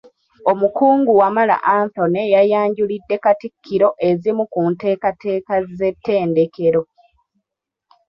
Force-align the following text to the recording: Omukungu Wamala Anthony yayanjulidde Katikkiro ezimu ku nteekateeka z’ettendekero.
Omukungu 0.51 1.11
Wamala 1.21 1.55
Anthony 1.79 2.23
yayanjulidde 2.35 3.15
Katikkiro 3.23 3.89
ezimu 4.09 4.43
ku 4.53 4.59
nteekateeka 4.71 5.53
z’ettendekero. 5.77 6.81